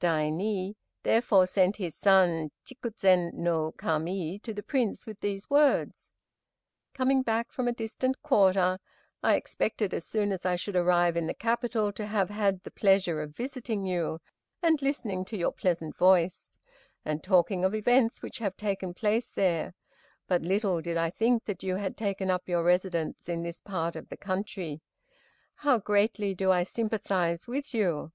[0.00, 6.14] Daini therefore sent his son Chikzen no Kami to the Prince with these words:
[6.94, 8.78] "Coming back from a distant quarter
[9.22, 12.70] I expected as soon as I should arrive in the capital to have had the
[12.70, 14.18] pleasure of visiting you
[14.62, 16.58] and listening to your pleasant voice,
[17.04, 19.74] and talking of events which have taken place there,
[20.26, 23.94] but little did I think that you had taken up your residence in this part
[23.96, 24.80] of the country.
[25.56, 28.10] How greatly do I sympathize with you!